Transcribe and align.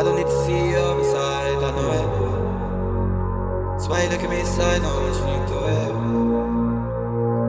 I 0.00 0.02
don't 0.02 0.16
need 0.16 0.24
to 0.24 0.44
see 0.46 0.70
you 0.70 0.78
on 0.78 1.04
side, 1.04 1.62
I 1.62 1.70
know 1.76 1.92
it. 2.00 2.08
That's 3.72 3.86
why 3.86 4.02
you 4.02 4.08
look 4.08 4.22
at 4.22 4.30
me 4.30 4.42
side, 4.44 4.80
now 4.80 4.96
what 4.96 5.14
you 5.28 5.40
do 5.52 5.58
it. 5.76 5.92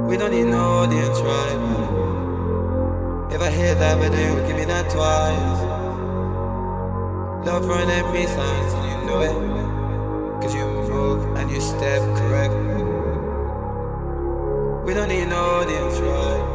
We 0.09 0.17
don't 0.17 0.31
need 0.31 0.47
no 0.51 0.83
audience, 0.83 1.19
right? 1.21 1.59
If 3.33 3.41
I 3.41 3.49
hit 3.51 3.79
that 3.79 3.97
with 3.97 4.13
you, 4.19 4.35
give 4.45 4.57
me 4.57 4.65
that 4.65 4.89
twice. 4.89 5.61
Love 7.47 7.65
running 7.67 8.11
me 8.11 8.25
signs, 8.25 8.73
and 8.73 8.85
you 8.91 8.97
know 9.07 9.21
it. 9.21 10.41
Cause 10.41 10.53
you 10.53 10.65
move 10.65 11.23
and 11.37 11.49
you 11.49 11.61
step 11.61 12.01
correct. 12.17 12.53
We 14.85 14.93
don't 14.93 15.07
need 15.07 15.29
no 15.29 15.41
audience, 15.61 15.99
right? 15.99 16.50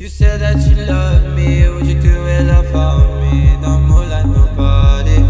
You 0.00 0.08
said 0.08 0.40
that 0.40 0.56
you 0.66 0.76
love 0.86 1.36
me, 1.36 1.68
would 1.68 1.84
you 1.84 2.00
do 2.00 2.26
it 2.26 2.46
love 2.46 2.64
for 2.68 3.20
me? 3.20 3.54
Don't 3.60 3.82
move 3.82 4.08
like 4.08 4.24
nobody. 4.24 5.29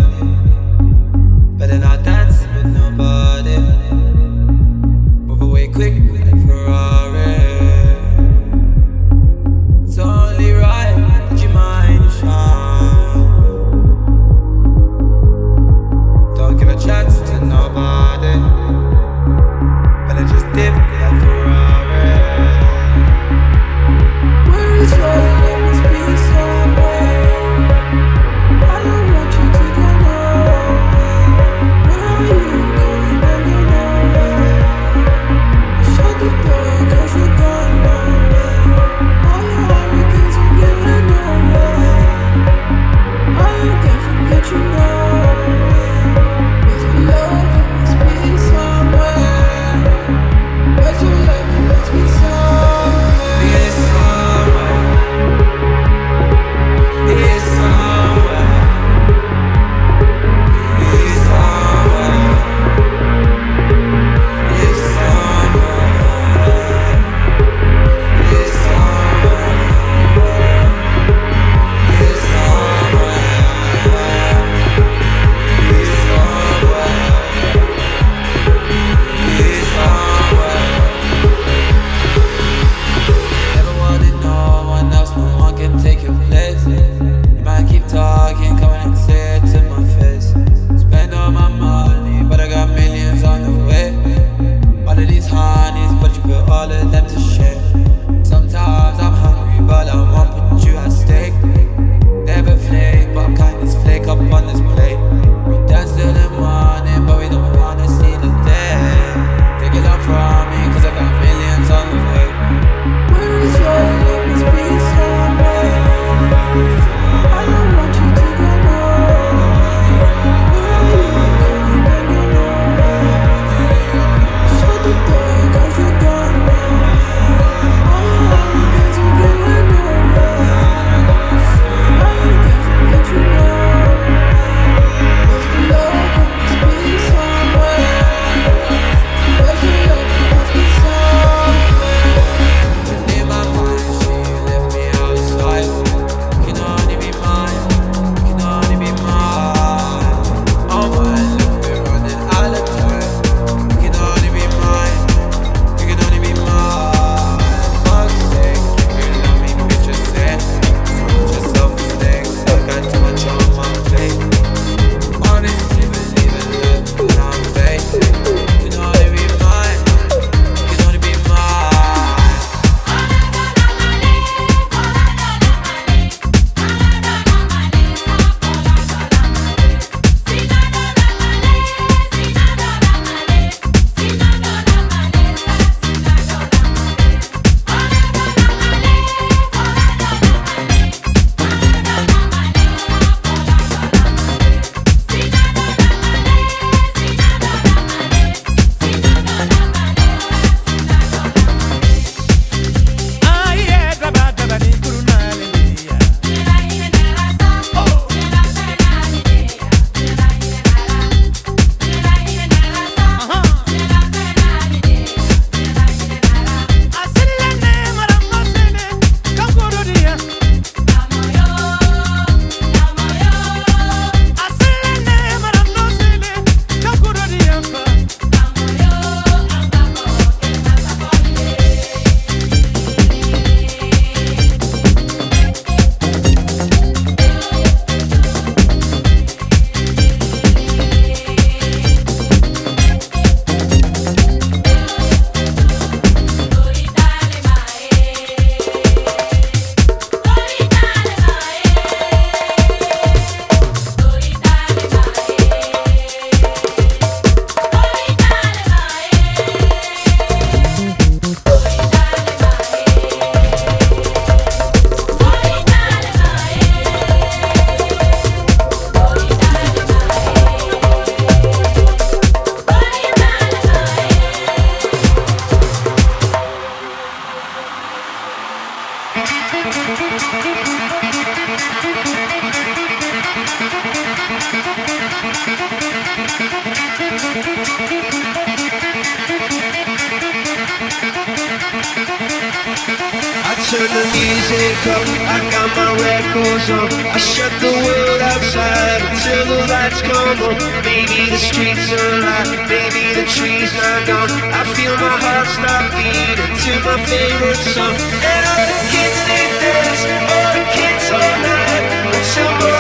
shut 297.31 297.53
the 297.63 297.71
world 297.71 298.21
outside 298.21 299.01
until 299.07 299.43
the 299.47 299.61
lights 299.71 300.03
come 300.03 300.39
on. 300.51 300.57
Maybe 300.83 301.31
the 301.31 301.39
streets 301.39 301.87
are 301.95 302.09
alive, 302.19 302.51
maybe 302.67 303.15
the 303.15 303.27
trees 303.31 303.71
are 303.71 304.03
gone. 304.11 304.31
I 304.51 304.67
feel 304.75 304.95
my 304.99 305.15
heart 305.23 305.47
stop 305.47 305.85
beating 305.95 306.55
to 306.67 306.73
my 306.83 306.99
favorite 307.07 307.63
song. 307.71 307.95
And 307.95 308.43
all 308.51 308.67
the 308.67 308.81
kids 308.91 309.19
they 309.31 309.47
dance, 309.63 310.03
all 310.27 310.51
the 310.59 310.65
kids 310.75 311.07
all 311.15 311.37
night 311.47 311.85
until 312.11 312.80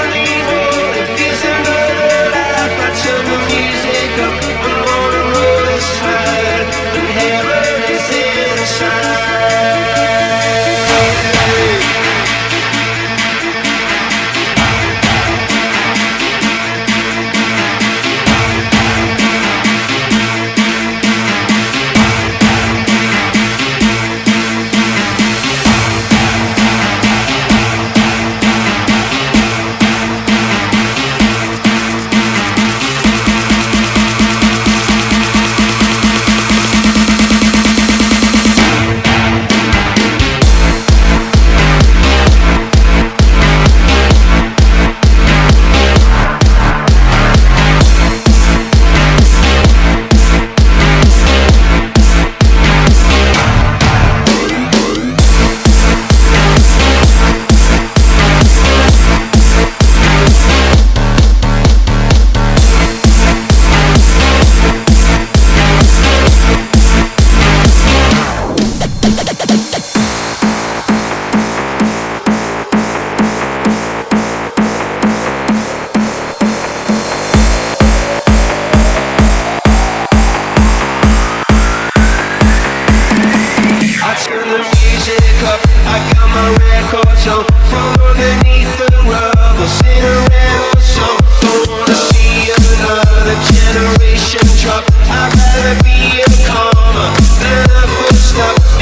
Never 95.37 95.83
be 95.85 96.21
a 96.21 96.27
karma, 96.47 97.15
never 97.41 98.15
stop 98.15 98.80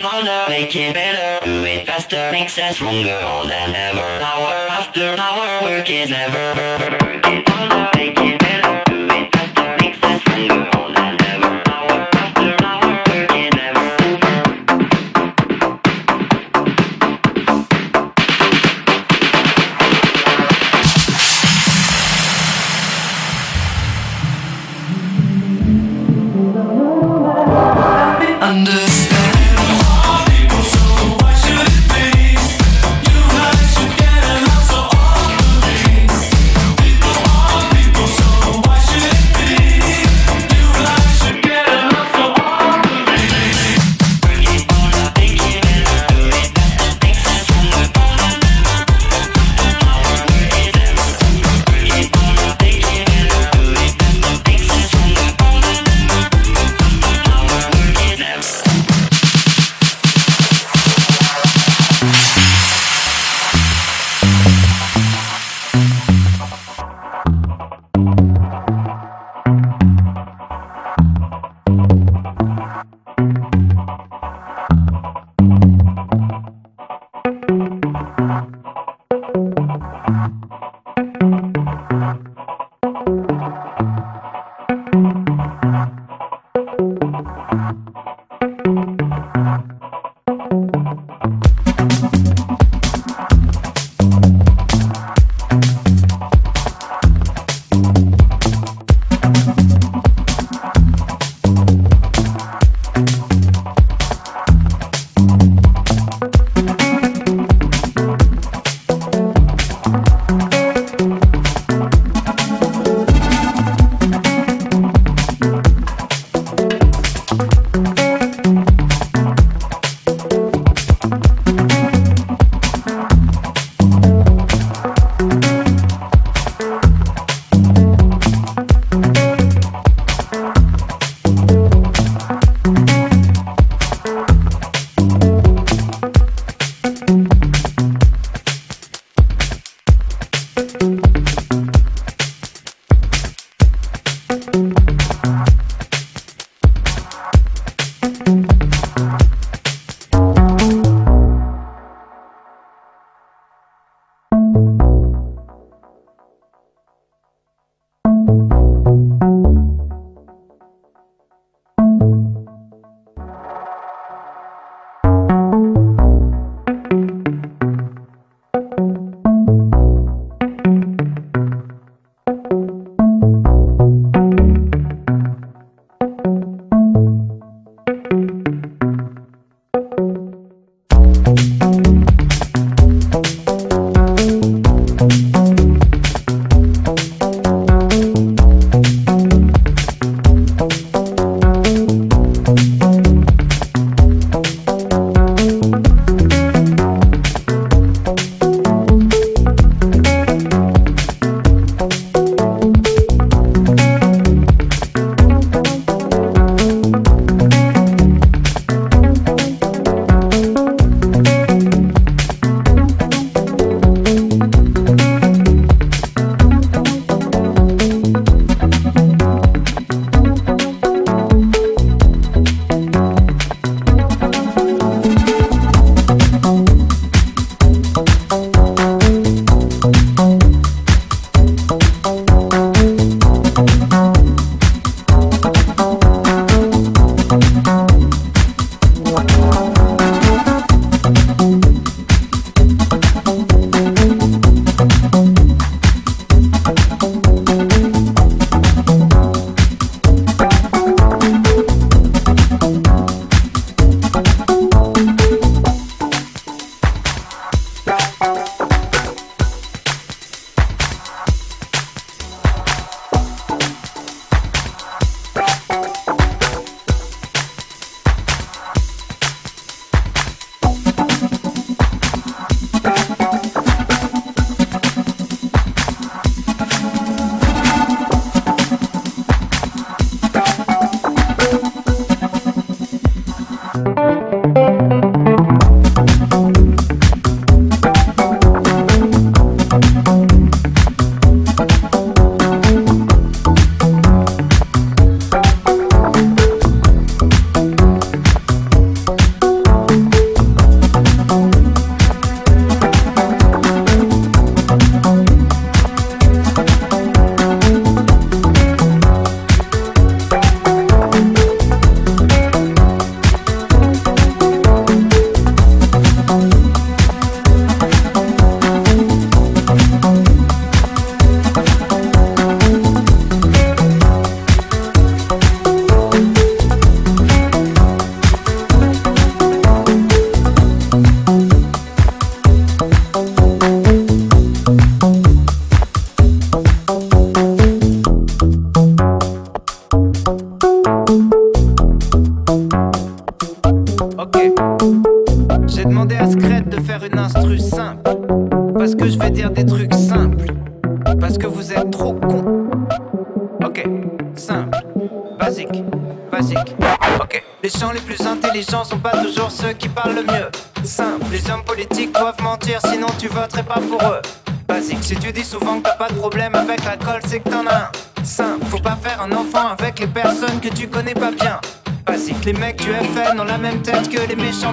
it 0.00 0.06
harder, 0.06 0.48
make 0.48 0.74
it 0.74 0.94
better, 0.94 1.44
do 1.44 1.64
it 1.64 1.86
faster, 1.86 2.30
makes 2.32 2.58
us 2.58 2.76
stronger 2.76 3.20
all 3.22 3.46
than 3.46 3.74
ever. 3.74 4.00
Hour 4.00 4.68
after 4.70 5.14
hour, 5.18 5.62
work 5.62 5.90
is 5.90 6.10
never. 6.10 6.54
Work 6.56 7.26
it 7.26 7.48
harder, 7.48 7.90
make 7.98 8.18
it 8.18 8.38
better. 8.38 8.69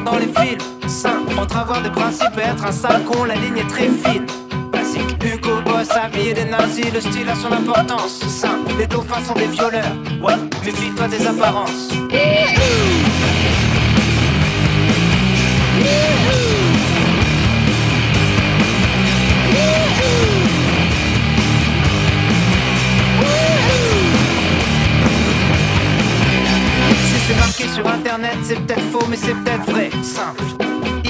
dans 0.04 0.18
les 0.18 0.28
films. 0.28 0.60
Sain, 0.88 1.20
entre 1.38 1.58
avoir 1.58 1.82
des 1.82 1.90
principes 1.90 2.38
et 2.38 2.42
être 2.42 2.66
un 2.66 2.72
sale 2.72 3.04
con, 3.04 3.26
la 3.26 3.36
ligne 3.36 3.58
est 3.58 3.68
très 3.70 3.90
fine. 3.90 4.26
Basique, 4.72 5.24
Hugo 5.24 5.62
Boss 5.66 5.90
habillé 5.92 6.34
des 6.34 6.46
nazis, 6.46 6.92
le 6.94 7.02
style 7.02 7.30
a 7.30 7.36
son 7.36 7.52
importance. 7.52 8.20
Sain, 8.28 8.60
les 8.78 8.88
dauphins 8.88 9.24
sont 9.24 9.34
des 9.34 9.48
violeurs. 9.48 9.96
Ouais, 10.22 10.36
méfie-toi 10.66 11.08
des 11.08 11.26
apparences. 11.26 11.90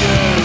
you. 0.00 0.39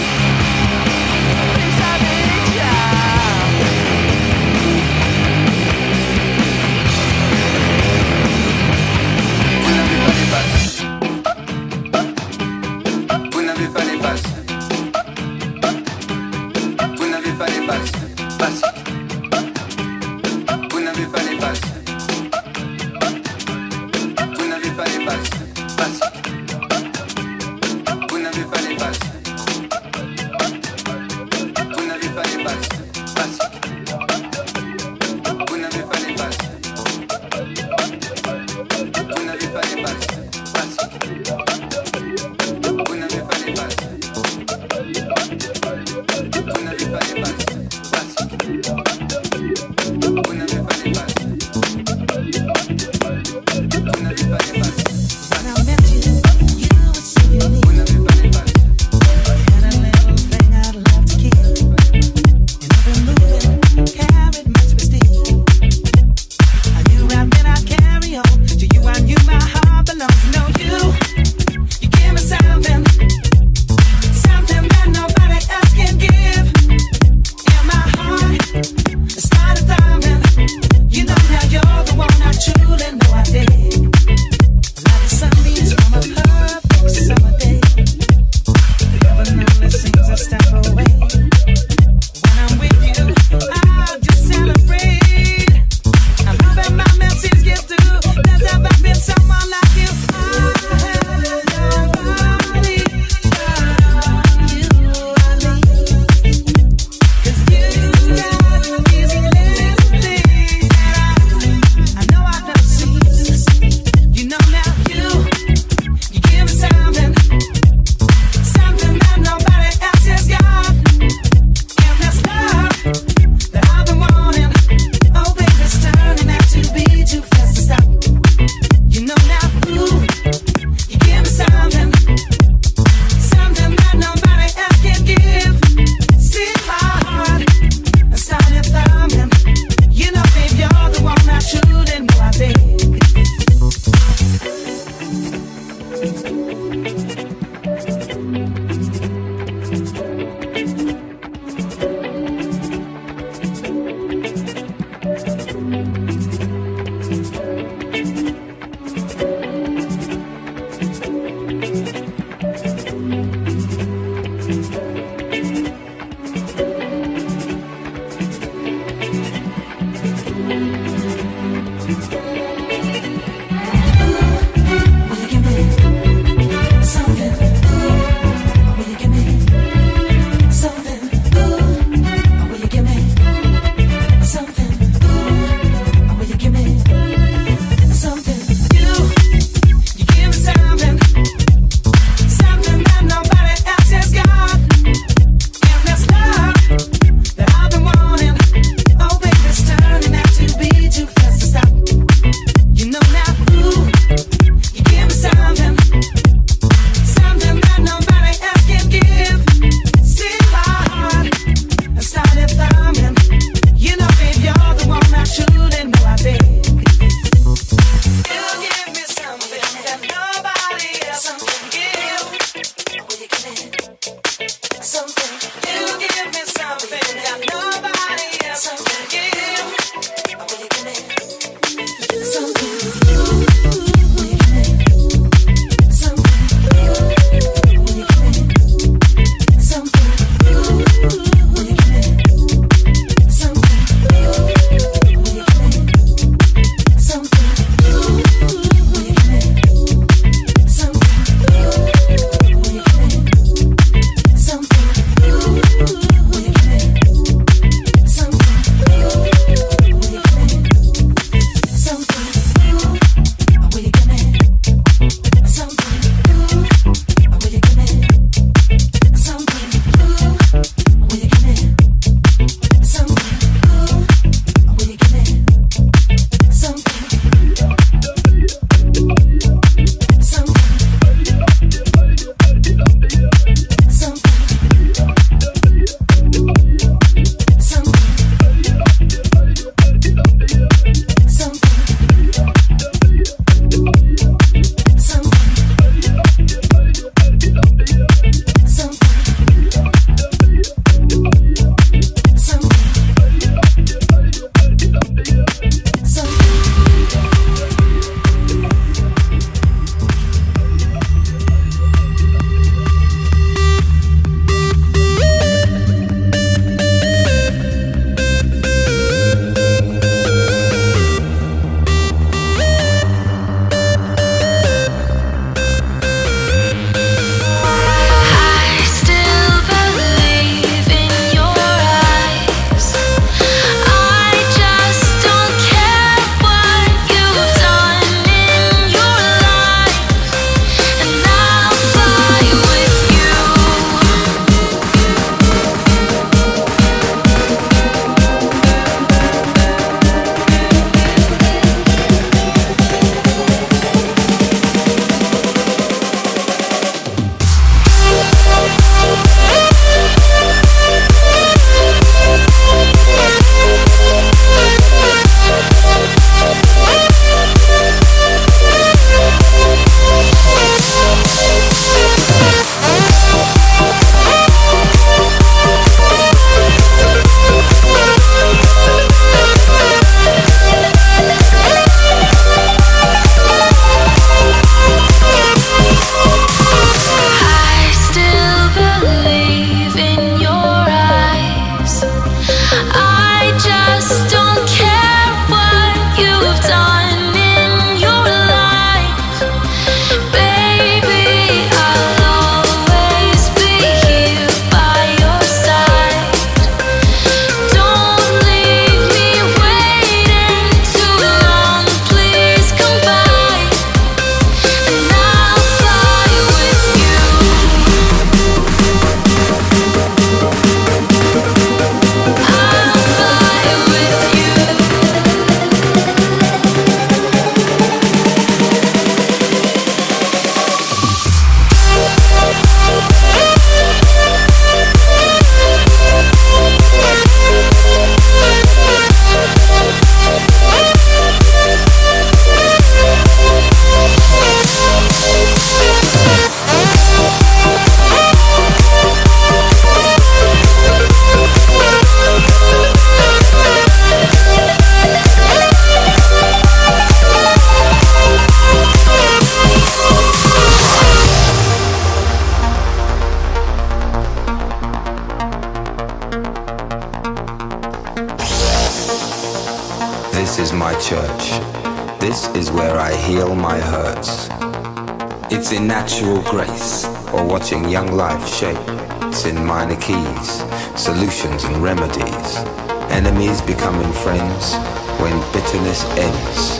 becoming 483.76 484.12
friends 484.12 484.74
when 485.20 485.38
bitterness 485.52 486.04
ends. 486.16 486.78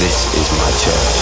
This 0.00 0.16
is 0.40 0.48
my 0.60 0.70
church. 0.84 1.20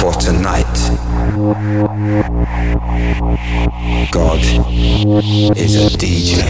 For 0.00 0.12
tonight, 0.14 0.76
God 4.10 4.40
is 5.56 5.74
a 5.76 5.88
DJ. 5.98 6.40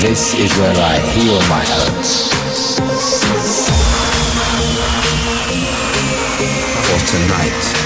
This 0.00 0.32
is 0.32 0.50
where 0.56 0.74
I 0.78 0.98
heal 0.98 1.38
my 1.50 1.62
hurts. 1.62 2.30
For 6.86 7.06
tonight. 7.06 7.79